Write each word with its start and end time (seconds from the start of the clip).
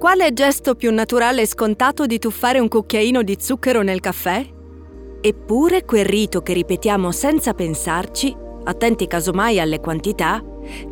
Quale 0.00 0.32
gesto 0.32 0.76
più 0.76 0.90
naturale 0.94 1.42
e 1.42 1.46
scontato 1.46 2.06
di 2.06 2.18
tuffare 2.18 2.58
un 2.58 2.68
cucchiaino 2.68 3.22
di 3.22 3.36
zucchero 3.38 3.82
nel 3.82 4.00
caffè? 4.00 4.42
Eppure 5.20 5.84
quel 5.84 6.06
rito 6.06 6.40
che 6.40 6.54
ripetiamo 6.54 7.12
senza 7.12 7.52
pensarci, 7.52 8.34
attenti 8.64 9.06
casomai 9.06 9.60
alle 9.60 9.78
quantità, 9.78 10.42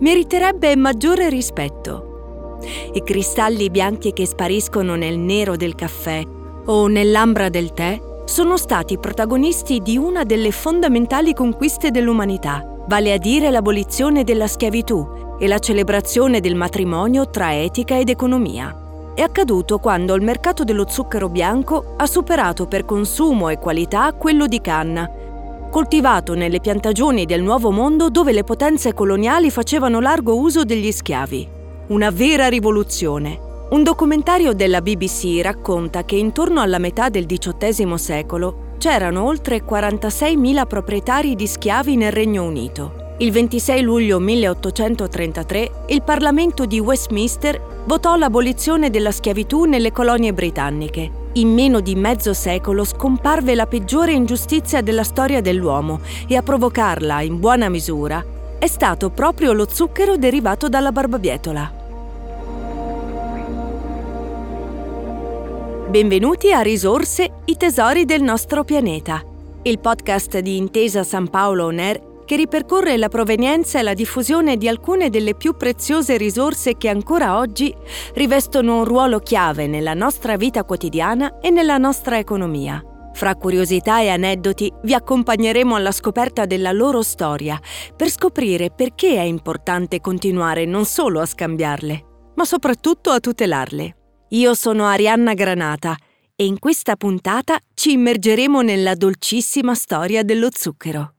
meriterebbe 0.01 0.77
maggiore 0.77 1.31
rispetto. 1.31 2.59
I 2.93 3.03
cristalli 3.03 3.71
bianchi 3.71 4.13
che 4.13 4.27
spariscono 4.27 4.95
nel 4.95 5.17
nero 5.17 5.57
del 5.57 5.75
caffè 5.75 6.23
o 6.67 6.87
nell'ambra 6.87 7.49
del 7.49 7.73
tè 7.73 7.99
sono 8.27 8.59
stati 8.59 8.99
protagonisti 8.99 9.81
di 9.81 9.97
una 9.97 10.25
delle 10.25 10.51
fondamentali 10.51 11.33
conquiste 11.33 11.91
dell'umanità, 11.91 12.63
vale 12.87 13.15
a 13.15 13.17
dire 13.17 13.51
l'abolizione 13.51 14.23
della 14.23 14.47
schiavitù 14.47 15.37
e 15.41 15.49
la 15.49 15.61
celebrazione 15.61 16.41
del 16.41 16.57
matrimonio 16.57 17.31
tra 17.31 17.59
etica 17.59 17.99
ed 17.99 18.11
economia 18.11 18.83
è 19.19 19.23
accaduto 19.23 19.81
quando 19.81 20.15
il 20.15 20.23
mercato 20.23 20.63
dello 20.63 20.87
zucchero 20.89 21.29
bianco 21.29 21.95
ha 21.97 22.07
superato 22.07 22.67
per 22.67 22.85
consumo 22.85 23.49
e 23.49 23.59
qualità 23.59 24.13
quello 24.13 24.47
di 24.47 24.61
canna, 24.61 25.11
coltivato 25.73 26.35
nelle 26.35 26.61
piantagioni 26.61 27.27
del 27.27 27.43
Nuovo 27.43 27.73
Mondo 27.73 28.11
dove 28.11 28.31
le 28.31 28.45
potenze 28.45 28.95
coloniali 28.95 29.51
facevano 29.51 29.99
largo 29.99 30.39
uso 30.39 30.63
degli 30.63 30.93
schiavi. 30.93 31.49
Una 31.89 32.11
vera 32.11 32.47
rivoluzione. 32.47 33.41
Un 33.71 33.83
documentario 33.83 34.53
della 34.53 34.81
BBC 34.81 35.41
racconta 35.43 36.05
che 36.05 36.15
intorno 36.15 36.61
alla 36.61 36.79
metà 36.79 37.09
del 37.09 37.27
XVIII 37.27 37.99
secolo 37.99 38.77
c'erano 38.79 39.25
oltre 39.25 39.65
46.000 39.65 40.65
proprietari 40.69 41.35
di 41.35 41.49
schiavi 41.49 41.97
nel 41.97 42.13
Regno 42.13 42.45
Unito. 42.45 42.98
Il 43.21 43.33
26 43.33 43.83
luglio 43.83 44.21
1833 44.21 45.71
il 45.89 46.03
Parlamento 46.05 46.67
di 46.67 46.79
Westminster 46.79 47.83
votò 47.85 48.15
l'abolizione 48.15 48.91
della 48.91 49.11
schiavitù 49.11 49.65
nelle 49.65 49.91
colonie 49.91 50.33
britanniche. 50.33 51.11
In 51.33 51.53
meno 51.53 51.81
di 51.81 51.97
mezzo 51.97 52.33
secolo 52.33 52.85
scomparve 52.85 53.57
la 53.57 53.67
peggiore 53.67 54.13
ingiustizia 54.13 54.83
della 54.83 55.03
storia 55.03 55.41
dell'uomo 55.41 55.99
e 56.29 56.37
a 56.37 56.43
provocarla, 56.43 57.21
in 57.23 57.41
buona 57.41 57.69
misura, 57.69 58.25
è 58.57 58.69
stato 58.69 59.11
proprio 59.11 59.53
lo 59.53 59.67
zucchero 59.69 60.17
derivato 60.17 60.69
dalla 60.69 60.93
barbabietola. 60.93 61.73
Benvenuti 65.89 66.53
a 66.53 66.61
Risorse, 66.61 67.31
i 67.47 67.57
tesori 67.57 68.05
del 68.05 68.23
nostro 68.23 68.63
pianeta, 68.63 69.21
il 69.63 69.81
podcast 69.81 70.39
di 70.39 70.57
Intesa 70.57 71.03
San 71.03 71.29
Paolo 71.29 71.65
On 71.65 71.79
Air 71.81 72.08
che 72.29 72.37
ripercorre 72.37 72.99
la 72.99 73.09
provenienza 73.09 73.79
e 73.79 73.83
la 73.83 73.95
diffusione 73.95 74.59
di 74.59 74.69
alcune 74.69 75.09
delle 75.09 75.35
più 75.35 75.57
preziose 75.57 76.19
risorse 76.19 76.77
che 76.77 76.91
ancora 76.91 77.39
oggi 77.39 77.75
rivestono 78.13 78.77
un 78.77 78.85
ruolo 78.85 79.19
chiave 79.19 79.67
nella 79.67 79.95
nostra 79.95 80.37
vita 80.37 80.63
quotidiana 80.65 81.39
e 81.39 81.49
nella 81.49 81.79
nostra 81.79 82.19
economia. 82.19 82.83
Fra 83.15 83.35
curiosità 83.35 84.03
e 84.03 84.11
aneddoti 84.11 84.71
vi 84.83 84.93
accompagneremo 84.93 85.75
alla 85.75 85.91
scoperta 85.91 86.45
della 86.45 86.71
loro 86.73 87.01
storia 87.01 87.59
per 87.97 88.11
scoprire 88.11 88.71
perché 88.77 89.15
è 89.15 89.23
importante 89.23 90.03
continuare 90.03 90.67
non 90.67 90.85
solo 90.85 91.23
a 91.23 91.27
scambiarle, 91.27 92.05
ma 92.35 92.45
soprattutto 92.45 93.09
a 93.09 93.21
tutelarle. 93.21 93.97
Io 94.29 94.53
sono 94.53 94.85
Arianna 94.85 95.33
Granata 95.33 95.97
e 96.37 96.45
in 96.45 96.59
questa 96.59 96.95
puntata 96.97 97.59
ci 97.73 97.93
immergeremo 97.93 98.61
nella 98.61 98.95
dolcissima 98.95 99.75
storia 99.75 100.23
dello 100.23 100.49
zucchero. 100.53 101.15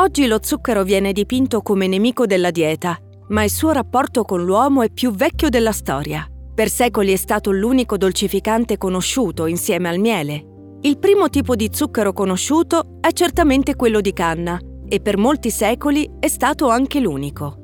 Oggi 0.00 0.26
lo 0.26 0.38
zucchero 0.40 0.82
viene 0.82 1.12
dipinto 1.12 1.60
come 1.60 1.86
nemico 1.86 2.24
della 2.24 2.50
dieta, 2.50 2.98
ma 3.28 3.44
il 3.44 3.50
suo 3.50 3.70
rapporto 3.72 4.22
con 4.22 4.42
l'uomo 4.42 4.80
è 4.80 4.88
più 4.88 5.10
vecchio 5.12 5.50
della 5.50 5.72
storia. 5.72 6.26
Per 6.54 6.70
secoli 6.70 7.12
è 7.12 7.16
stato 7.16 7.50
l'unico 7.50 7.98
dolcificante 7.98 8.78
conosciuto 8.78 9.44
insieme 9.44 9.90
al 9.90 9.98
miele. 9.98 10.78
Il 10.80 10.98
primo 10.98 11.28
tipo 11.28 11.54
di 11.54 11.68
zucchero 11.70 12.14
conosciuto 12.14 12.96
è 13.02 13.12
certamente 13.12 13.76
quello 13.76 14.00
di 14.00 14.14
canna 14.14 14.58
e 14.88 15.00
per 15.00 15.18
molti 15.18 15.50
secoli 15.50 16.08
è 16.18 16.28
stato 16.28 16.70
anche 16.70 16.98
l'unico. 16.98 17.56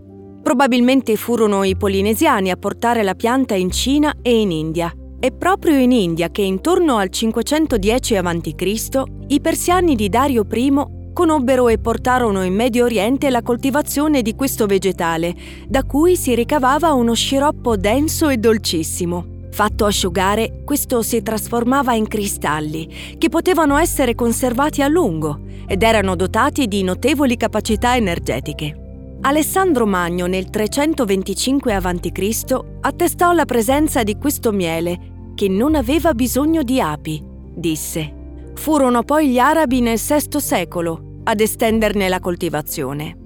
Probabilmente 0.43 1.17
furono 1.17 1.65
i 1.65 1.75
polinesiani 1.75 2.51
a 2.51 2.57
portare 2.57 3.03
la 3.03 3.15
pianta 3.15 3.55
in 3.55 3.71
Cina 3.71 4.13
e 4.21 4.39
in 4.39 4.51
India. 4.51 4.93
È 5.19 5.33
proprio 5.33 5.79
in 5.79 5.91
India 5.91 6.29
che 6.29 6.43
intorno 6.43 6.99
al 6.99 7.09
510 7.09 8.17
a.C. 8.17 9.03
i 9.29 9.41
persiani 9.41 9.95
di 9.95 10.11
Dario 10.11 10.47
I 10.53 10.96
conobbero 11.16 11.69
e 11.69 11.78
portarono 11.78 12.44
in 12.44 12.53
Medio 12.53 12.84
Oriente 12.84 13.31
la 13.31 13.41
coltivazione 13.41 14.21
di 14.21 14.34
questo 14.34 14.66
vegetale, 14.66 15.34
da 15.66 15.82
cui 15.82 16.15
si 16.15 16.34
ricavava 16.34 16.93
uno 16.93 17.15
sciroppo 17.15 17.78
denso 17.78 18.28
e 18.28 18.37
dolcissimo. 18.37 19.25
Fatto 19.50 19.87
asciugare, 19.87 20.60
questo 20.62 21.00
si 21.00 21.22
trasformava 21.22 21.94
in 21.94 22.06
cristalli, 22.06 23.16
che 23.16 23.31
potevano 23.31 23.78
essere 23.78 24.15
conservati 24.15 24.82
a 24.82 24.88
lungo 24.88 25.41
ed 25.66 25.82
erano 25.82 26.16
dotati 26.16 26.66
di 26.66 26.82
notevoli 26.82 27.38
capacità 27.38 27.97
energetiche. 27.97 29.16
Alessandro 29.22 29.87
Magno 29.87 30.26
nel 30.26 30.50
325 30.50 31.72
a.C. 31.72 32.59
attestò 32.82 33.32
la 33.32 33.47
presenza 33.47 34.03
di 34.03 34.19
questo 34.19 34.53
miele 34.53 35.32
che 35.34 35.49
non 35.49 35.76
aveva 35.76 36.12
bisogno 36.12 36.62
di 36.62 36.78
api, 36.78 37.25
disse. 37.55 38.16
Furono 38.56 39.03
poi 39.05 39.28
gli 39.28 39.39
arabi 39.39 39.81
nel 39.81 39.99
VI 39.99 40.41
secolo 40.41 41.21
ad 41.25 41.41
estenderne 41.41 42.09
la 42.09 42.19
coltivazione. 42.19 43.17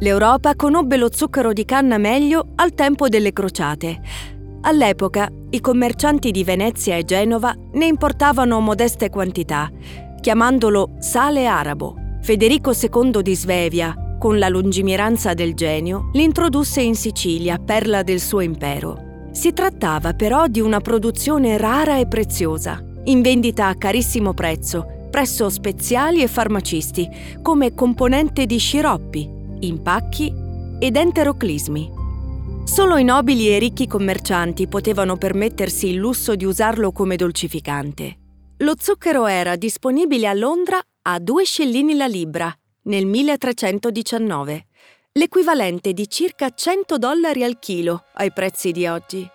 L'Europa 0.00 0.54
conobbe 0.54 0.96
lo 0.96 1.08
zucchero 1.12 1.52
di 1.52 1.64
canna 1.64 1.96
meglio 1.96 2.48
al 2.56 2.74
tempo 2.74 3.08
delle 3.08 3.32
crociate. 3.32 4.00
All'epoca 4.62 5.28
i 5.50 5.60
commercianti 5.60 6.30
di 6.30 6.44
Venezia 6.44 6.96
e 6.96 7.04
Genova 7.04 7.54
ne 7.72 7.86
importavano 7.86 8.60
modeste 8.60 9.10
quantità, 9.10 9.70
chiamandolo 10.20 10.96
sale 10.98 11.46
arabo. 11.46 11.96
Federico 12.20 12.72
II 12.72 13.22
di 13.22 13.34
Svevia, 13.34 14.16
con 14.18 14.38
la 14.38 14.48
lungimiranza 14.48 15.34
del 15.34 15.54
genio, 15.54 16.10
l'introdusse 16.12 16.80
in 16.80 16.94
Sicilia, 16.94 17.58
perla 17.58 18.02
del 18.02 18.20
suo 18.20 18.40
impero. 18.40 19.28
Si 19.32 19.52
trattava 19.52 20.12
però 20.12 20.46
di 20.46 20.60
una 20.60 20.80
produzione 20.80 21.56
rara 21.56 21.98
e 21.98 22.06
preziosa, 22.06 22.84
in 23.04 23.22
vendita 23.22 23.66
a 23.66 23.74
carissimo 23.74 24.32
prezzo, 24.32 25.08
presso 25.10 25.50
speziali 25.50 26.22
e 26.22 26.28
farmacisti 26.28 27.08
come 27.42 27.74
componente 27.74 28.46
di 28.46 28.58
sciroppi, 28.58 29.28
impacchi 29.60 30.32
ed 30.78 30.96
enteroclismi. 30.96 32.00
Solo 32.64 32.96
i 32.96 33.04
nobili 33.04 33.48
e 33.48 33.58
ricchi 33.58 33.86
commercianti 33.86 34.68
potevano 34.68 35.16
permettersi 35.16 35.88
il 35.88 35.96
lusso 35.96 36.36
di 36.36 36.44
usarlo 36.44 36.92
come 36.92 37.16
dolcificante. 37.16 38.16
Lo 38.58 38.74
zucchero 38.78 39.26
era 39.26 39.56
disponibile 39.56 40.28
a 40.28 40.32
Londra 40.32 40.80
a 41.02 41.18
2 41.18 41.44
scellini 41.44 41.96
la 41.96 42.06
libra 42.06 42.54
nel 42.84 43.06
1319, 43.06 44.66
l'equivalente 45.12 45.92
di 45.92 46.08
circa 46.08 46.50
100 46.50 46.98
dollari 46.98 47.42
al 47.42 47.58
chilo 47.58 48.04
ai 48.14 48.32
prezzi 48.32 48.70
di 48.70 48.86
oggi. 48.86 49.28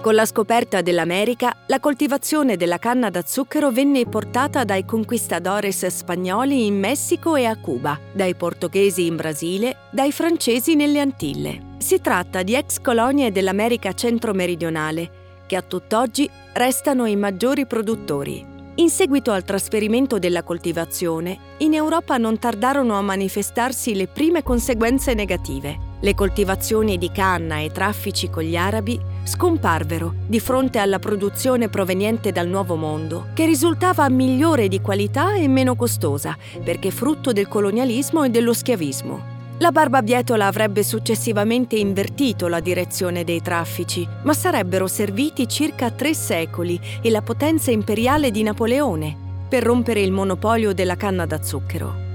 Con 0.00 0.14
la 0.14 0.26
scoperta 0.26 0.80
dell'America, 0.80 1.52
la 1.66 1.80
coltivazione 1.80 2.56
della 2.56 2.78
canna 2.78 3.10
da 3.10 3.24
zucchero 3.26 3.72
venne 3.72 4.06
portata 4.06 4.62
dai 4.62 4.84
conquistadores 4.84 5.84
spagnoli 5.86 6.66
in 6.66 6.78
Messico 6.78 7.34
e 7.34 7.44
a 7.44 7.56
Cuba, 7.56 7.98
dai 8.12 8.36
portoghesi 8.36 9.06
in 9.06 9.16
Brasile, 9.16 9.88
dai 9.90 10.12
francesi 10.12 10.76
nelle 10.76 11.00
Antille. 11.00 11.74
Si 11.78 12.00
tratta 12.00 12.44
di 12.44 12.54
ex 12.54 12.80
colonie 12.80 13.32
dell'America 13.32 13.92
centro-meridionale, 13.92 15.10
che 15.46 15.56
a 15.56 15.62
tutt'oggi 15.62 16.30
restano 16.52 17.04
i 17.06 17.16
maggiori 17.16 17.66
produttori. 17.66 18.46
In 18.76 18.90
seguito 18.90 19.32
al 19.32 19.42
trasferimento 19.42 20.20
della 20.20 20.44
coltivazione, 20.44 21.38
in 21.58 21.74
Europa 21.74 22.16
non 22.18 22.38
tardarono 22.38 22.96
a 22.96 23.02
manifestarsi 23.02 23.96
le 23.96 24.06
prime 24.06 24.44
conseguenze 24.44 25.14
negative. 25.14 25.86
Le 26.00 26.14
coltivazioni 26.14 26.96
di 26.98 27.10
canna 27.10 27.58
e 27.58 27.72
traffici 27.72 28.30
con 28.30 28.44
gli 28.44 28.56
arabi 28.56 29.16
scomparvero 29.24 30.14
di 30.26 30.40
fronte 30.40 30.78
alla 30.78 30.98
produzione 30.98 31.68
proveniente 31.68 32.32
dal 32.32 32.48
Nuovo 32.48 32.76
Mondo, 32.76 33.28
che 33.34 33.44
risultava 33.44 34.08
migliore 34.08 34.68
di 34.68 34.80
qualità 34.80 35.34
e 35.34 35.48
meno 35.48 35.76
costosa, 35.76 36.36
perché 36.62 36.90
frutto 36.90 37.32
del 37.32 37.48
colonialismo 37.48 38.24
e 38.24 38.30
dello 38.30 38.52
schiavismo. 38.52 39.36
La 39.60 39.72
barbabietola 39.72 40.46
avrebbe 40.46 40.84
successivamente 40.84 41.76
invertito 41.76 42.46
la 42.46 42.60
direzione 42.60 43.24
dei 43.24 43.42
traffici, 43.42 44.06
ma 44.22 44.32
sarebbero 44.32 44.86
serviti 44.86 45.48
circa 45.48 45.90
tre 45.90 46.14
secoli 46.14 46.80
e 47.02 47.10
la 47.10 47.22
potenza 47.22 47.72
imperiale 47.72 48.30
di 48.30 48.44
Napoleone 48.44 49.16
per 49.48 49.64
rompere 49.64 50.00
il 50.00 50.12
monopolio 50.12 50.72
della 50.72 50.96
canna 50.96 51.26
da 51.26 51.42
zucchero. 51.42 52.06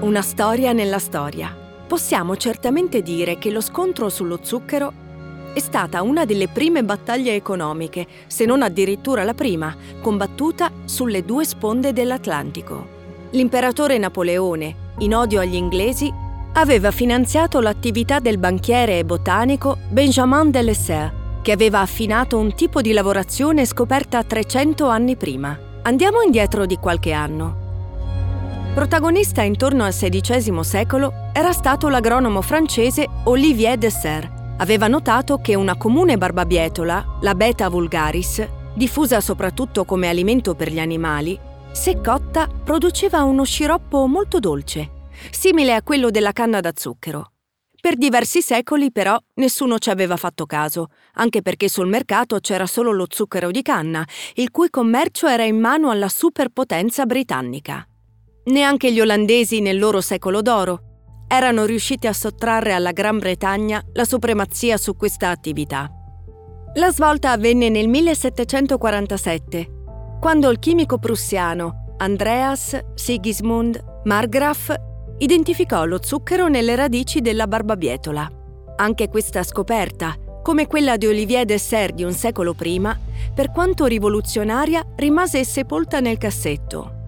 Una 0.00 0.22
storia 0.22 0.72
nella 0.72 0.98
storia. 0.98 1.63
Possiamo 1.94 2.36
certamente 2.36 3.02
dire 3.02 3.38
che 3.38 3.52
lo 3.52 3.60
scontro 3.60 4.08
sullo 4.08 4.40
zucchero 4.42 4.92
è 5.54 5.60
stata 5.60 6.02
una 6.02 6.24
delle 6.24 6.48
prime 6.48 6.82
battaglie 6.82 7.36
economiche, 7.36 8.04
se 8.26 8.44
non 8.44 8.62
addirittura 8.62 9.22
la 9.22 9.32
prima, 9.32 9.72
combattuta 10.00 10.72
sulle 10.86 11.24
due 11.24 11.44
sponde 11.44 11.92
dell'Atlantico. 11.92 12.84
L'imperatore 13.30 13.96
Napoleone, 13.98 14.74
in 14.98 15.14
odio 15.14 15.38
agli 15.38 15.54
inglesi, 15.54 16.12
aveva 16.54 16.90
finanziato 16.90 17.60
l'attività 17.60 18.18
del 18.18 18.38
banchiere 18.38 18.98
e 18.98 19.04
botanico 19.04 19.78
Benjamin 19.88 20.50
de 20.50 20.62
Lesser, 20.62 21.14
che 21.42 21.52
aveva 21.52 21.78
affinato 21.78 22.38
un 22.38 22.56
tipo 22.56 22.80
di 22.80 22.90
lavorazione 22.90 23.64
scoperta 23.64 24.20
300 24.24 24.88
anni 24.88 25.14
prima. 25.14 25.56
Andiamo 25.82 26.22
indietro 26.22 26.66
di 26.66 26.74
qualche 26.74 27.12
anno. 27.12 27.63
Protagonista 28.74 29.42
intorno 29.42 29.84
al 29.84 29.94
XVI 29.94 30.64
secolo 30.64 31.30
era 31.32 31.52
stato 31.52 31.88
l'agronomo 31.88 32.42
francese 32.42 33.06
Olivier 33.26 33.78
Dessert, 33.78 34.56
aveva 34.58 34.88
notato 34.88 35.38
che 35.38 35.54
una 35.54 35.76
comune 35.76 36.18
barbabietola, 36.18 37.18
la 37.20 37.34
Beta 37.36 37.68
vulgaris, 37.68 38.44
diffusa 38.74 39.20
soprattutto 39.20 39.84
come 39.84 40.08
alimento 40.08 40.56
per 40.56 40.72
gli 40.72 40.80
animali, 40.80 41.38
se 41.70 42.00
cotta 42.00 42.48
produceva 42.48 43.22
uno 43.22 43.44
sciroppo 43.44 44.08
molto 44.08 44.40
dolce, 44.40 45.06
simile 45.30 45.72
a 45.72 45.82
quello 45.84 46.10
della 46.10 46.32
canna 46.32 46.58
da 46.58 46.72
zucchero. 46.74 47.30
Per 47.80 47.96
diversi 47.96 48.42
secoli 48.42 48.90
però 48.90 49.16
nessuno 49.34 49.78
ci 49.78 49.90
aveva 49.90 50.16
fatto 50.16 50.46
caso, 50.46 50.88
anche 51.12 51.42
perché 51.42 51.68
sul 51.68 51.86
mercato 51.86 52.40
c'era 52.40 52.66
solo 52.66 52.90
lo 52.90 53.06
zucchero 53.08 53.52
di 53.52 53.62
canna, 53.62 54.04
il 54.34 54.50
cui 54.50 54.68
commercio 54.68 55.28
era 55.28 55.44
in 55.44 55.60
mano 55.60 55.90
alla 55.90 56.08
superpotenza 56.08 57.06
britannica. 57.06 57.86
Neanche 58.46 58.92
gli 58.92 59.00
olandesi 59.00 59.60
nel 59.60 59.78
loro 59.78 60.02
secolo 60.02 60.42
d'oro 60.42 60.80
erano 61.26 61.64
riusciti 61.64 62.06
a 62.06 62.12
sottrarre 62.12 62.74
alla 62.74 62.92
Gran 62.92 63.18
Bretagna 63.18 63.82
la 63.94 64.04
supremazia 64.04 64.76
su 64.76 64.96
questa 64.96 65.30
attività. 65.30 65.90
La 66.74 66.92
svolta 66.92 67.30
avvenne 67.30 67.70
nel 67.70 67.88
1747, 67.88 69.68
quando 70.20 70.50
il 70.50 70.58
chimico 70.58 70.98
prussiano 70.98 71.94
Andreas 71.98 72.78
Sigismund 72.92 73.82
Margraf 74.04 74.74
identificò 75.18 75.86
lo 75.86 76.00
zucchero 76.02 76.48
nelle 76.48 76.76
radici 76.76 77.22
della 77.22 77.46
barbabietola. 77.46 78.30
Anche 78.76 79.08
questa 79.08 79.42
scoperta, 79.42 80.16
come 80.42 80.66
quella 80.66 80.98
di 80.98 81.06
Olivier 81.06 81.46
Dessert 81.46 81.94
di 81.94 82.04
un 82.04 82.12
secolo 82.12 82.52
prima, 82.52 82.98
per 83.34 83.50
quanto 83.50 83.86
rivoluzionaria, 83.86 84.84
rimase 84.96 85.44
sepolta 85.44 86.00
nel 86.00 86.18
cassetto 86.18 87.03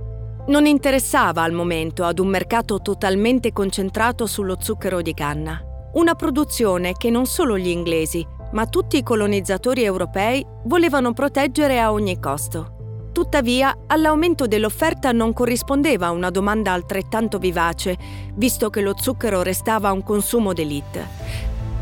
non 0.48 0.64
interessava 0.66 1.42
al 1.42 1.52
momento 1.52 2.04
ad 2.04 2.20
un 2.20 2.28
mercato 2.28 2.80
totalmente 2.80 3.52
concentrato 3.52 4.26
sullo 4.26 4.56
zucchero 4.60 5.02
di 5.02 5.12
canna. 5.12 5.60
Una 5.94 6.14
produzione 6.14 6.92
che 6.92 7.10
non 7.10 7.26
solo 7.26 7.58
gli 7.58 7.68
inglesi, 7.68 8.24
ma 8.52 8.66
tutti 8.66 8.96
i 8.96 9.02
colonizzatori 9.02 9.82
europei 9.82 10.46
volevano 10.64 11.12
proteggere 11.12 11.80
a 11.80 11.90
ogni 11.90 12.20
costo. 12.20 12.74
Tuttavia, 13.12 13.76
all'aumento 13.86 14.46
dell'offerta 14.46 15.10
non 15.10 15.32
corrispondeva 15.32 16.10
una 16.10 16.30
domanda 16.30 16.72
altrettanto 16.72 17.38
vivace, 17.38 17.96
visto 18.34 18.70
che 18.70 18.82
lo 18.82 18.94
zucchero 18.96 19.42
restava 19.42 19.90
un 19.90 20.04
consumo 20.04 20.52
d'élite. 20.52 21.08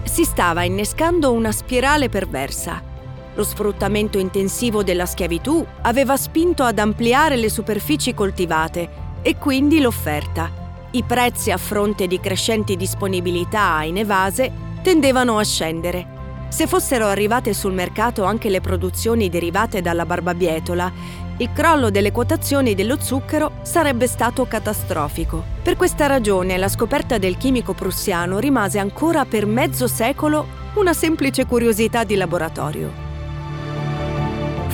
Si 0.05 0.25
stava 0.25 0.63
innescando 0.63 1.33
una 1.33 1.53
spirale 1.53 2.09
perversa 2.09 2.93
lo 3.35 3.45
sfruttamento 3.45 4.19
intensivo 4.19 4.83
della 4.83 5.07
schiavitù 5.07 5.65
aveva 5.83 6.17
spinto 6.17 6.63
ad 6.63 6.79
ampliare 6.79 7.37
le 7.37 7.51
superfici 7.51 8.15
coltivate 8.15 9.03
e 9.23 9.37
quindi 9.37 9.81
l'offerta. 9.81 10.63
I 10.91 11.03
prezzi 11.03 11.51
a 11.51 11.57
fronte 11.57 12.07
di 12.07 12.21
crescenti 12.21 12.77
disponibilità 12.77 13.83
in 13.83 13.99
evase 13.99 14.53
tendevano 14.83 15.39
a 15.39 15.45
scendere. 15.45 16.13
Se 16.49 16.69
fossero 16.69 17.07
arrivate 17.07 17.53
sul 17.53 17.73
mercato 17.73 18.23
anche 18.23 18.49
le 18.49 18.61
produzioni 18.61 19.29
derivate 19.29 19.81
dalla 19.81 20.07
barbabietola, 20.07 20.93
il 21.39 21.51
crollo 21.53 21.91
delle 21.91 22.13
quotazioni 22.13 22.77
dello 22.77 23.01
zucchero 23.01 23.55
sarebbe 23.63 24.07
stato 24.07 24.47
catastrofico. 24.47 25.43
Per 25.65 25.75
questa 25.75 26.07
ragione 26.07 26.57
la 26.57 26.69
scoperta 26.69 27.19
del 27.19 27.37
chimico 27.37 27.73
prussiano 27.73 28.39
rimase 28.39 28.79
ancora 28.79 29.25
per 29.25 29.47
mezzo 29.47 29.89
secolo 29.89 30.47
una 30.75 30.93
semplice 30.93 31.45
curiosità 31.45 32.05
di 32.05 32.15
laboratorio 32.15 33.04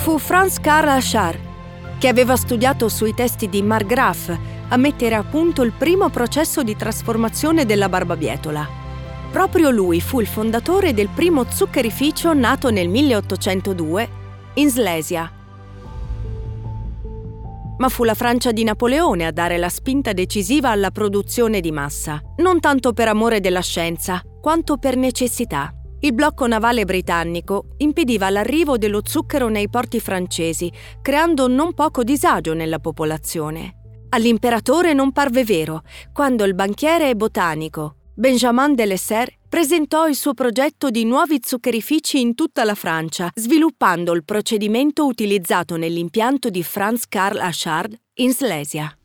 fu 0.01 0.17
Franz 0.17 0.59
Karl 0.59 0.87
Achard, 0.87 1.39
che 1.99 2.07
aveva 2.07 2.35
studiato 2.35 2.89
sui 2.89 3.13
testi 3.13 3.47
di 3.47 3.61
Margraf, 3.61 4.35
a 4.69 4.75
mettere 4.75 5.13
a 5.13 5.21
punto 5.21 5.61
il 5.61 5.73
primo 5.77 6.09
processo 6.09 6.63
di 6.63 6.75
trasformazione 6.75 7.67
della 7.67 7.87
barbabietola. 7.87 8.67
Proprio 9.31 9.69
lui 9.69 10.01
fu 10.01 10.19
il 10.19 10.25
fondatore 10.25 10.95
del 10.95 11.09
primo 11.09 11.45
zuccherificio 11.47 12.33
nato 12.33 12.71
nel 12.71 12.89
1802 12.89 14.09
in 14.55 14.71
Slesia. 14.71 15.31
Ma 17.77 17.89
fu 17.89 18.03
la 18.03 18.15
Francia 18.15 18.51
di 18.51 18.63
Napoleone 18.63 19.27
a 19.27 19.31
dare 19.31 19.59
la 19.59 19.69
spinta 19.69 20.13
decisiva 20.13 20.71
alla 20.71 20.89
produzione 20.89 21.59
di 21.59 21.71
massa, 21.71 22.19
non 22.37 22.59
tanto 22.59 22.93
per 22.93 23.07
amore 23.07 23.39
della 23.39 23.61
scienza, 23.61 24.19
quanto 24.41 24.77
per 24.77 24.95
necessità 24.95 25.75
il 26.01 26.13
blocco 26.13 26.47
navale 26.47 26.85
britannico 26.85 27.75
impediva 27.77 28.29
l'arrivo 28.29 28.77
dello 28.77 29.01
zucchero 29.03 29.49
nei 29.49 29.69
porti 29.69 29.99
francesi, 29.99 30.71
creando 31.01 31.47
non 31.47 31.73
poco 31.73 32.03
disagio 32.03 32.53
nella 32.53 32.79
popolazione. 32.79 33.75
All'imperatore 34.09 34.93
non 34.93 35.11
parve 35.11 35.43
vero 35.43 35.83
quando 36.11 36.43
il 36.43 36.53
banchiere 36.53 37.15
botanico 37.15 37.95
Benjamin 38.13 38.75
de 38.75 38.85
Lesser 38.85 39.33
presentò 39.47 40.05
il 40.07 40.15
suo 40.15 40.33
progetto 40.33 40.89
di 40.89 41.05
nuovi 41.05 41.39
zuccherifici 41.41 42.19
in 42.19 42.35
tutta 42.35 42.63
la 42.63 42.75
Francia, 42.75 43.31
sviluppando 43.33 44.13
il 44.13 44.23
procedimento 44.23 45.05
utilizzato 45.05 45.75
nell'impianto 45.75 46.49
di 46.49 46.61
Franz 46.61 47.07
Karl 47.07 47.39
Achard 47.39 47.97
in 48.15 48.33
Slesia. 48.33 48.95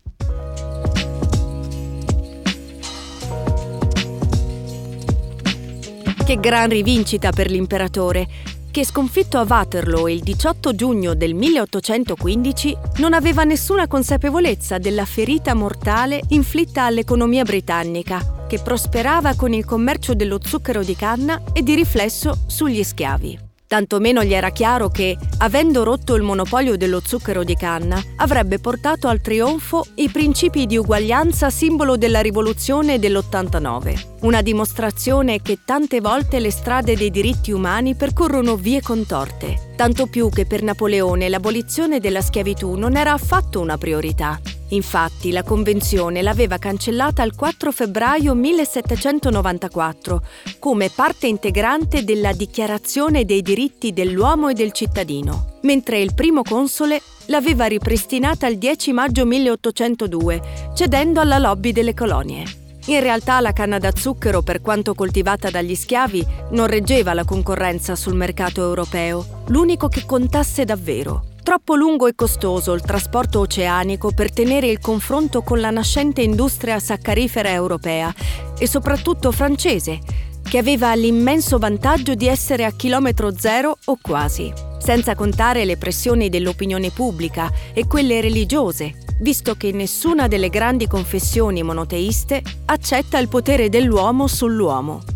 Che 6.26 6.40
gran 6.40 6.70
rivincita 6.70 7.30
per 7.30 7.48
l'imperatore, 7.48 8.26
che 8.72 8.84
sconfitto 8.84 9.38
a 9.38 9.46
Waterloo 9.48 10.08
il 10.08 10.24
18 10.24 10.74
giugno 10.74 11.14
del 11.14 11.34
1815 11.34 12.76
non 12.96 13.12
aveva 13.12 13.44
nessuna 13.44 13.86
consapevolezza 13.86 14.78
della 14.78 15.04
ferita 15.04 15.54
mortale 15.54 16.20
inflitta 16.30 16.82
all'economia 16.82 17.44
britannica, 17.44 18.44
che 18.48 18.58
prosperava 18.58 19.36
con 19.36 19.52
il 19.52 19.64
commercio 19.64 20.14
dello 20.14 20.40
zucchero 20.42 20.82
di 20.82 20.96
canna 20.96 21.40
e 21.52 21.62
di 21.62 21.76
riflesso 21.76 22.36
sugli 22.46 22.82
schiavi. 22.82 23.45
Tantomeno 23.68 24.22
gli 24.22 24.32
era 24.32 24.50
chiaro 24.50 24.88
che, 24.90 25.18
avendo 25.38 25.82
rotto 25.82 26.14
il 26.14 26.22
monopolio 26.22 26.76
dello 26.76 27.00
zucchero 27.04 27.42
di 27.42 27.56
canna, 27.56 28.00
avrebbe 28.16 28.60
portato 28.60 29.08
al 29.08 29.20
trionfo 29.20 29.84
i 29.96 30.08
principi 30.08 30.66
di 30.66 30.76
uguaglianza 30.76 31.50
simbolo 31.50 31.96
della 31.96 32.20
rivoluzione 32.20 33.00
dell'89. 33.00 34.18
Una 34.20 34.40
dimostrazione 34.40 35.42
che 35.42 35.58
tante 35.64 36.00
volte 36.00 36.38
le 36.38 36.52
strade 36.52 36.94
dei 36.94 37.10
diritti 37.10 37.50
umani 37.50 37.96
percorrono 37.96 38.54
vie 38.54 38.80
contorte, 38.80 39.72
tanto 39.74 40.06
più 40.06 40.28
che 40.30 40.46
per 40.46 40.62
Napoleone 40.62 41.28
l'abolizione 41.28 41.98
della 41.98 42.20
schiavitù 42.20 42.74
non 42.74 42.96
era 42.96 43.12
affatto 43.12 43.60
una 43.60 43.76
priorità. 43.76 44.40
Infatti 44.70 45.30
la 45.30 45.44
Convenzione 45.44 46.22
l'aveva 46.22 46.58
cancellata 46.58 47.22
il 47.22 47.36
4 47.36 47.70
febbraio 47.70 48.34
1794 48.34 50.22
come 50.58 50.90
parte 50.90 51.28
integrante 51.28 52.02
della 52.02 52.32
Dichiarazione 52.32 53.24
dei 53.24 53.42
diritti 53.42 53.92
dell'uomo 53.92 54.48
e 54.48 54.54
del 54.54 54.72
cittadino, 54.72 55.58
mentre 55.62 56.00
il 56.00 56.14
primo 56.14 56.42
console 56.42 57.00
l'aveva 57.26 57.66
ripristinata 57.66 58.48
il 58.48 58.58
10 58.58 58.92
maggio 58.92 59.24
1802, 59.24 60.42
cedendo 60.74 61.20
alla 61.20 61.38
lobby 61.38 61.70
delle 61.70 61.94
colonie. 61.94 62.44
In 62.86 63.00
realtà 63.00 63.40
la 63.40 63.52
canna 63.52 63.78
da 63.78 63.92
zucchero, 63.94 64.42
per 64.42 64.60
quanto 64.60 64.94
coltivata 64.94 65.50
dagli 65.50 65.74
schiavi, 65.74 66.24
non 66.50 66.66
reggeva 66.66 67.14
la 67.14 67.24
concorrenza 67.24 67.96
sul 67.96 68.14
mercato 68.14 68.62
europeo. 68.62 69.42
L'unico 69.46 69.88
che 69.88 70.04
contasse 70.06 70.64
davvero 70.64 71.34
troppo 71.46 71.76
lungo 71.76 72.08
e 72.08 72.16
costoso 72.16 72.72
il 72.72 72.80
trasporto 72.80 73.38
oceanico 73.38 74.10
per 74.10 74.32
tenere 74.32 74.66
il 74.66 74.80
confronto 74.80 75.42
con 75.42 75.60
la 75.60 75.70
nascente 75.70 76.20
industria 76.20 76.80
saccarifera 76.80 77.52
europea 77.52 78.12
e 78.58 78.66
soprattutto 78.66 79.30
francese, 79.30 80.00
che 80.42 80.58
aveva 80.58 80.92
l'immenso 80.96 81.58
vantaggio 81.58 82.16
di 82.16 82.26
essere 82.26 82.64
a 82.64 82.72
chilometro 82.72 83.38
zero 83.38 83.78
o 83.84 83.96
quasi, 84.02 84.52
senza 84.78 85.14
contare 85.14 85.64
le 85.64 85.76
pressioni 85.76 86.28
dell'opinione 86.28 86.90
pubblica 86.90 87.48
e 87.72 87.86
quelle 87.86 88.20
religiose, 88.20 88.94
visto 89.20 89.54
che 89.54 89.70
nessuna 89.70 90.26
delle 90.26 90.48
grandi 90.48 90.88
confessioni 90.88 91.62
monoteiste 91.62 92.42
accetta 92.64 93.18
il 93.18 93.28
potere 93.28 93.68
dell'uomo 93.68 94.26
sull'uomo. 94.26 95.15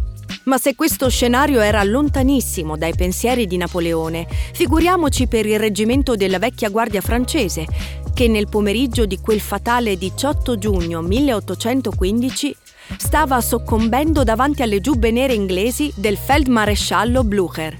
Ma 0.50 0.58
se 0.58 0.74
questo 0.74 1.08
scenario 1.08 1.60
era 1.60 1.80
lontanissimo 1.84 2.76
dai 2.76 2.92
pensieri 2.92 3.46
di 3.46 3.56
Napoleone, 3.56 4.26
figuriamoci 4.52 5.28
per 5.28 5.46
il 5.46 5.60
reggimento 5.60 6.16
della 6.16 6.40
vecchia 6.40 6.70
guardia 6.70 7.00
francese, 7.00 7.68
che 8.12 8.26
nel 8.26 8.48
pomeriggio 8.48 9.06
di 9.06 9.20
quel 9.20 9.38
fatale 9.38 9.96
18 9.96 10.58
giugno 10.58 11.02
1815 11.02 12.56
stava 12.96 13.40
soccombendo 13.40 14.24
davanti 14.24 14.62
alle 14.62 14.80
giubbe 14.80 15.12
nere 15.12 15.34
inglesi 15.34 15.92
del 15.94 16.16
feldmaresciallo 16.16 17.22
Blücher. 17.22 17.78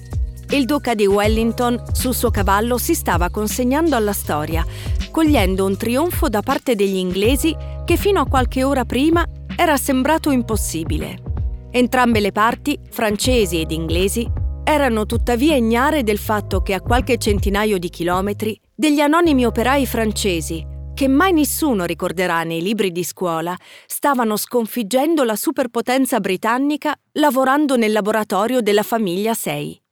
Il 0.51 0.65
duca 0.65 0.95
di 0.95 1.09
Wellington 1.09 1.83
sul 1.91 2.15
suo 2.15 2.31
cavallo 2.31 2.79
si 2.79 2.95
stava 2.95 3.31
consegnando 3.31 3.97
alla 3.97 4.13
storia, 4.13 4.65
cogliendo 5.11 5.65
un 5.65 5.77
trionfo 5.77 6.29
da 6.29 6.41
parte 6.41 6.77
degli 6.77 6.99
inglesi 6.99 7.53
che 7.85 7.97
fino 7.97 8.21
a 8.21 8.29
qualche 8.29 8.63
ora 8.63 8.85
prima 8.85 9.27
era 9.57 9.77
sembrato 9.77 10.31
impossibile. 10.31 11.30
Entrambe 11.73 12.19
le 12.19 12.33
parti, 12.33 12.77
francesi 12.91 13.61
ed 13.61 13.71
inglesi, 13.71 14.29
erano 14.65 15.07
tuttavia 15.07 15.55
ignare 15.55 16.03
del 16.03 16.19
fatto 16.19 16.63
che 16.63 16.75
a 16.75 16.81
qualche 16.81 17.17
centinaio 17.17 17.79
di 17.79 17.89
chilometri 17.89 18.61
degli 18.75 18.99
anonimi 18.99 19.47
operai 19.47 19.87
francesi, 19.87 20.67
che 20.95 21.07
mai 21.07 21.33
nessuno 21.33 21.85
ricorderà 21.85 22.43
nei 22.43 22.61
libri 22.61 22.91
di 22.91 23.05
scuola, 23.05 23.57
stavano 23.87 24.37
sconfiggendo 24.37 25.23
la 25.23 25.37
superpotenza 25.37 26.19
britannica 26.19 26.93
lavorando 27.13 27.77
nel 27.77 27.93
laboratorio 27.93 28.61
della 28.61 28.83
famiglia 28.83 29.33
6. 29.33 29.83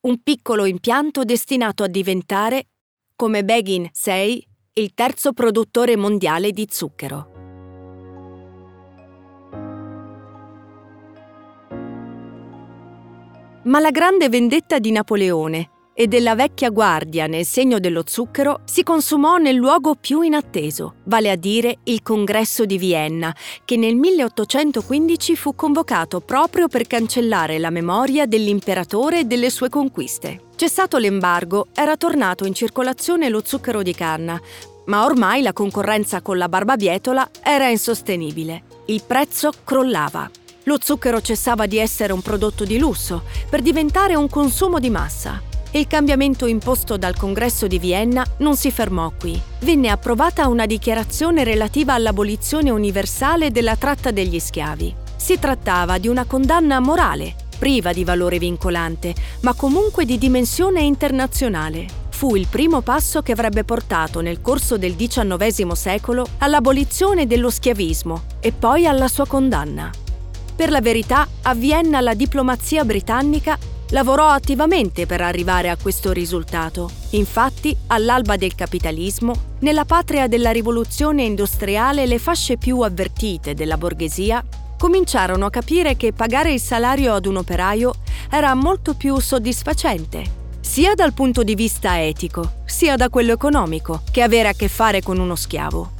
Un 0.00 0.20
piccolo 0.22 0.64
impianto 0.64 1.22
destinato 1.22 1.84
a 1.84 1.88
diventare, 1.88 2.66
come 3.14 3.44
Begin 3.44 3.88
6, 3.92 4.48
il 4.74 4.92
terzo 4.92 5.32
produttore 5.32 5.96
mondiale 5.96 6.50
di 6.50 6.66
zucchero. 6.68 7.37
Ma 13.68 13.80
la 13.80 13.90
grande 13.90 14.30
vendetta 14.30 14.78
di 14.78 14.90
Napoleone 14.90 15.68
e 15.92 16.06
della 16.06 16.34
vecchia 16.34 16.70
guardia 16.70 17.26
nel 17.26 17.44
segno 17.44 17.78
dello 17.78 18.02
zucchero 18.06 18.60
si 18.64 18.82
consumò 18.82 19.36
nel 19.36 19.56
luogo 19.56 19.94
più 19.94 20.22
inatteso, 20.22 20.94
vale 21.04 21.30
a 21.30 21.36
dire 21.36 21.80
il 21.84 22.00
congresso 22.00 22.64
di 22.64 22.78
Vienna, 22.78 23.34
che 23.66 23.76
nel 23.76 23.94
1815 23.94 25.36
fu 25.36 25.54
convocato 25.54 26.20
proprio 26.20 26.66
per 26.68 26.86
cancellare 26.86 27.58
la 27.58 27.68
memoria 27.68 28.24
dell'imperatore 28.24 29.20
e 29.20 29.24
delle 29.24 29.50
sue 29.50 29.68
conquiste. 29.68 30.44
Cessato 30.56 30.96
l'embargo, 30.96 31.66
era 31.74 31.98
tornato 31.98 32.46
in 32.46 32.54
circolazione 32.54 33.28
lo 33.28 33.42
zucchero 33.44 33.82
di 33.82 33.92
canna, 33.92 34.40
ma 34.86 35.04
ormai 35.04 35.42
la 35.42 35.52
concorrenza 35.52 36.22
con 36.22 36.38
la 36.38 36.48
barbabietola 36.48 37.28
era 37.42 37.68
insostenibile. 37.68 38.62
Il 38.86 39.02
prezzo 39.06 39.52
crollava. 39.62 40.30
Lo 40.68 40.76
zucchero 40.78 41.22
cessava 41.22 41.64
di 41.64 41.78
essere 41.78 42.12
un 42.12 42.20
prodotto 42.20 42.64
di 42.64 42.76
lusso 42.76 43.22
per 43.48 43.62
diventare 43.62 44.14
un 44.16 44.28
consumo 44.28 44.78
di 44.78 44.90
massa. 44.90 45.40
Il 45.70 45.86
cambiamento 45.86 46.44
imposto 46.44 46.98
dal 46.98 47.16
congresso 47.16 47.66
di 47.66 47.78
Vienna 47.78 48.22
non 48.40 48.54
si 48.54 48.70
fermò 48.70 49.10
qui. 49.18 49.40
Venne 49.60 49.88
approvata 49.88 50.46
una 50.46 50.66
dichiarazione 50.66 51.42
relativa 51.42 51.94
all'abolizione 51.94 52.68
universale 52.68 53.50
della 53.50 53.76
tratta 53.76 54.10
degli 54.10 54.38
schiavi. 54.38 54.94
Si 55.16 55.38
trattava 55.38 55.96
di 55.96 56.06
una 56.06 56.26
condanna 56.26 56.80
morale, 56.80 57.34
priva 57.58 57.94
di 57.94 58.04
valore 58.04 58.38
vincolante, 58.38 59.14
ma 59.40 59.54
comunque 59.54 60.04
di 60.04 60.18
dimensione 60.18 60.82
internazionale. 60.82 61.86
Fu 62.10 62.36
il 62.36 62.46
primo 62.46 62.82
passo 62.82 63.22
che 63.22 63.32
avrebbe 63.32 63.64
portato 63.64 64.20
nel 64.20 64.42
corso 64.42 64.76
del 64.76 64.96
XIX 64.96 65.72
secolo 65.72 66.26
all'abolizione 66.38 67.26
dello 67.26 67.48
schiavismo 67.48 68.24
e 68.40 68.52
poi 68.52 68.86
alla 68.86 69.08
sua 69.08 69.26
condanna. 69.26 69.90
Per 70.58 70.70
la 70.70 70.80
verità, 70.80 71.28
a 71.42 71.54
Vienna 71.54 72.00
la 72.00 72.14
diplomazia 72.14 72.84
britannica 72.84 73.56
lavorò 73.90 74.26
attivamente 74.26 75.06
per 75.06 75.20
arrivare 75.20 75.70
a 75.70 75.76
questo 75.80 76.10
risultato. 76.10 76.90
Infatti, 77.10 77.76
all'alba 77.86 78.34
del 78.34 78.56
capitalismo, 78.56 79.54
nella 79.60 79.84
patria 79.84 80.26
della 80.26 80.50
rivoluzione 80.50 81.22
industriale 81.22 82.06
le 82.06 82.18
fasce 82.18 82.56
più 82.56 82.80
avvertite 82.80 83.54
della 83.54 83.76
borghesia 83.76 84.44
cominciarono 84.76 85.46
a 85.46 85.50
capire 85.50 85.96
che 85.96 86.12
pagare 86.12 86.52
il 86.52 86.60
salario 86.60 87.14
ad 87.14 87.26
un 87.26 87.36
operaio 87.36 87.94
era 88.28 88.52
molto 88.54 88.94
più 88.94 89.16
soddisfacente, 89.20 90.24
sia 90.58 90.96
dal 90.96 91.12
punto 91.12 91.44
di 91.44 91.54
vista 91.54 92.02
etico, 92.02 92.54
sia 92.64 92.96
da 92.96 93.08
quello 93.10 93.32
economico, 93.32 94.02
che 94.10 94.22
avere 94.22 94.48
a 94.48 94.54
che 94.54 94.66
fare 94.66 95.02
con 95.02 95.20
uno 95.20 95.36
schiavo. 95.36 95.97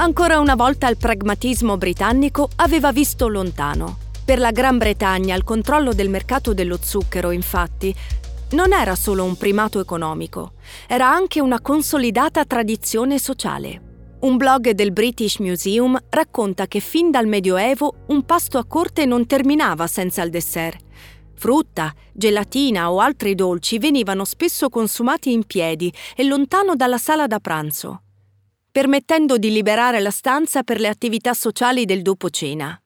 Ancora 0.00 0.38
una 0.38 0.54
volta 0.54 0.88
il 0.88 0.96
pragmatismo 0.96 1.76
britannico 1.76 2.48
aveva 2.56 2.90
visto 2.90 3.28
lontano. 3.28 3.98
Per 4.24 4.38
la 4.38 4.50
Gran 4.50 4.78
Bretagna 4.78 5.36
il 5.36 5.44
controllo 5.44 5.92
del 5.92 6.08
mercato 6.08 6.54
dello 6.54 6.78
zucchero, 6.80 7.32
infatti, 7.32 7.94
non 8.52 8.72
era 8.72 8.94
solo 8.94 9.24
un 9.24 9.36
primato 9.36 9.78
economico, 9.78 10.52
era 10.88 11.06
anche 11.06 11.42
una 11.42 11.60
consolidata 11.60 12.46
tradizione 12.46 13.18
sociale. 13.18 14.16
Un 14.20 14.38
blog 14.38 14.70
del 14.70 14.92
British 14.92 15.36
Museum 15.36 15.98
racconta 16.08 16.66
che 16.66 16.80
fin 16.80 17.10
dal 17.10 17.26
Medioevo 17.26 18.04
un 18.06 18.24
pasto 18.24 18.56
a 18.56 18.64
corte 18.64 19.04
non 19.04 19.26
terminava 19.26 19.86
senza 19.86 20.22
il 20.22 20.30
dessert. 20.30 20.82
Frutta, 21.34 21.92
gelatina 22.14 22.90
o 22.90 23.00
altri 23.00 23.34
dolci 23.34 23.78
venivano 23.78 24.24
spesso 24.24 24.70
consumati 24.70 25.30
in 25.30 25.44
piedi 25.44 25.92
e 26.16 26.24
lontano 26.24 26.74
dalla 26.74 26.98
sala 26.98 27.26
da 27.26 27.38
pranzo 27.38 28.04
permettendo 28.70 29.36
di 29.36 29.50
liberare 29.50 30.00
la 30.00 30.10
stanza 30.10 30.62
per 30.62 30.78
le 30.78 30.88
attività 30.88 31.34
sociali 31.34 31.84
del 31.84 32.02
dopo 32.02 32.30
cena. 32.30 32.80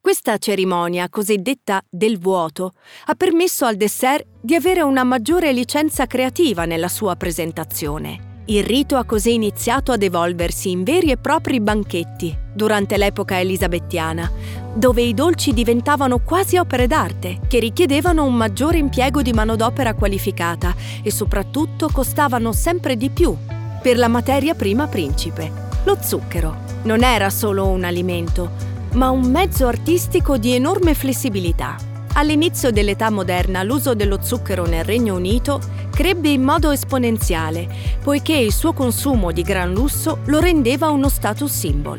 Questa 0.00 0.36
cerimonia, 0.38 1.08
cosiddetta 1.08 1.80
del 1.88 2.18
vuoto, 2.18 2.72
ha 3.06 3.14
permesso 3.14 3.66
al 3.66 3.76
dessert 3.76 4.26
di 4.40 4.54
avere 4.54 4.82
una 4.82 5.04
maggiore 5.04 5.52
licenza 5.52 6.06
creativa 6.06 6.64
nella 6.64 6.88
sua 6.88 7.14
presentazione. 7.14 8.30
Il 8.46 8.64
rito 8.64 8.96
ha 8.96 9.04
così 9.04 9.34
iniziato 9.34 9.92
ad 9.92 10.02
evolversi 10.02 10.70
in 10.70 10.82
veri 10.82 11.12
e 11.12 11.18
propri 11.18 11.60
banchetti 11.60 12.36
durante 12.52 12.96
l'epoca 12.96 13.38
elisabettiana, 13.38 14.28
dove 14.74 15.02
i 15.02 15.14
dolci 15.14 15.52
diventavano 15.52 16.18
quasi 16.18 16.56
opere 16.56 16.88
d'arte, 16.88 17.38
che 17.46 17.60
richiedevano 17.60 18.24
un 18.24 18.34
maggiore 18.34 18.78
impiego 18.78 19.22
di 19.22 19.32
manodopera 19.32 19.94
qualificata 19.94 20.74
e 21.00 21.12
soprattutto 21.12 21.88
costavano 21.92 22.52
sempre 22.52 22.96
di 22.96 23.10
più 23.10 23.36
per 23.82 23.98
la 23.98 24.08
materia 24.08 24.54
prima 24.54 24.86
principe. 24.86 25.50
Lo 25.84 25.98
zucchero 26.00 26.56
non 26.84 27.02
era 27.02 27.30
solo 27.30 27.66
un 27.66 27.82
alimento, 27.82 28.50
ma 28.92 29.10
un 29.10 29.28
mezzo 29.28 29.66
artistico 29.66 30.38
di 30.38 30.54
enorme 30.54 30.94
flessibilità. 30.94 31.76
All'inizio 32.14 32.70
dell'età 32.70 33.10
moderna 33.10 33.64
l'uso 33.64 33.94
dello 33.94 34.22
zucchero 34.22 34.66
nel 34.66 34.84
Regno 34.84 35.16
Unito 35.16 35.60
crebbe 35.90 36.28
in 36.28 36.42
modo 36.42 36.70
esponenziale, 36.70 37.68
poiché 38.02 38.34
il 38.34 38.52
suo 38.52 38.72
consumo 38.72 39.32
di 39.32 39.42
gran 39.42 39.72
lusso 39.72 40.18
lo 40.26 40.38
rendeva 40.38 40.90
uno 40.90 41.08
status 41.08 41.50
symbol. 41.50 41.98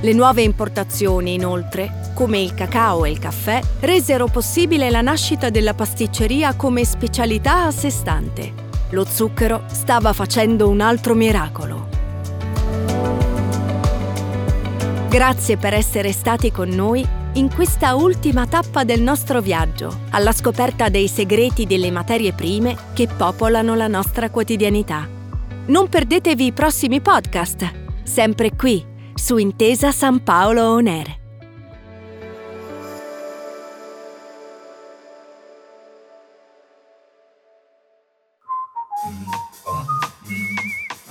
Le 0.00 0.12
nuove 0.12 0.42
importazioni, 0.42 1.34
inoltre, 1.34 2.10
come 2.14 2.40
il 2.40 2.54
cacao 2.54 3.04
e 3.04 3.10
il 3.10 3.18
caffè, 3.18 3.60
resero 3.80 4.26
possibile 4.26 4.90
la 4.90 5.02
nascita 5.02 5.50
della 5.50 5.74
pasticceria 5.74 6.54
come 6.54 6.84
specialità 6.84 7.66
a 7.66 7.70
sé 7.70 7.90
stante. 7.90 8.68
Lo 8.90 9.04
zucchero 9.04 9.64
stava 9.66 10.12
facendo 10.12 10.68
un 10.68 10.80
altro 10.80 11.14
miracolo. 11.14 11.88
Grazie 15.08 15.56
per 15.56 15.74
essere 15.74 16.12
stati 16.12 16.52
con 16.52 16.68
noi 16.68 17.06
in 17.34 17.52
questa 17.52 17.94
ultima 17.94 18.46
tappa 18.46 18.84
del 18.84 19.00
nostro 19.00 19.40
viaggio, 19.40 20.00
alla 20.10 20.32
scoperta 20.32 20.88
dei 20.88 21.08
segreti 21.08 21.66
delle 21.66 21.90
materie 21.90 22.32
prime 22.32 22.76
che 22.92 23.06
popolano 23.06 23.74
la 23.74 23.88
nostra 23.88 24.30
quotidianità. 24.30 25.08
Non 25.66 25.88
perdetevi 25.88 26.46
i 26.46 26.52
prossimi 26.52 27.00
podcast, 27.00 27.70
sempre 28.02 28.56
qui, 28.56 28.84
su 29.14 29.36
Intesa 29.36 29.92
San 29.92 30.22
Paolo 30.22 30.74
On. 30.74 31.19